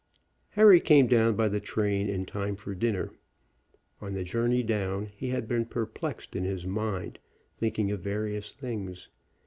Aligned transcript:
Harry 0.53 0.79
came 0.79 1.05
down 1.05 1.35
by 1.35 1.47
the 1.47 1.59
train 1.59 2.09
in 2.09 2.25
time 2.25 2.55
for 2.55 2.73
dinner. 2.73 3.11
On 4.01 4.15
the 4.15 4.23
journey 4.23 4.63
down 4.63 5.05
he 5.05 5.29
had 5.29 5.47
been 5.47 5.63
perplexed 5.65 6.35
in 6.35 6.43
his 6.43 6.65
mind, 6.65 7.19
thinking 7.53 7.91
of 7.91 7.99
various 7.99 8.51
things. 8.51 9.09